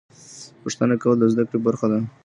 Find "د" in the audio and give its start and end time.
1.19-1.23